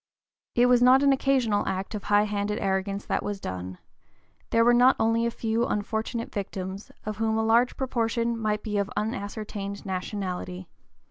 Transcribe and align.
It 0.55 0.65
was 0.65 0.81
not 0.81 1.03
an 1.03 1.13
occasional 1.13 1.63
act 1.67 1.93
of 1.93 2.05
high 2.05 2.23
handed 2.23 2.57
arrogance 2.57 3.05
that 3.05 3.21
was 3.21 3.39
done; 3.39 3.77
there 4.49 4.65
were 4.65 4.73
not 4.73 4.95
only 4.99 5.27
a 5.27 5.29
few 5.29 5.63
unfortunate 5.67 6.33
victims, 6.33 6.91
of 7.05 7.17
whom 7.17 7.37
a 7.37 7.43
large 7.45 7.77
proportion 7.77 8.35
might 8.35 8.63
be 8.63 8.79
of 8.79 8.89
unascertained 8.97 9.85
nationality. 9.85 10.67